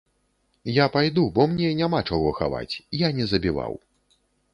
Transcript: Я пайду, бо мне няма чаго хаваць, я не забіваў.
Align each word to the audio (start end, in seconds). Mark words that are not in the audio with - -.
Я 0.77 0.85
пайду, 0.95 1.25
бо 1.35 1.45
мне 1.51 1.69
няма 1.81 1.99
чаго 2.09 2.31
хаваць, 2.39 2.73
я 3.05 3.13
не 3.19 3.29
забіваў. 3.35 3.73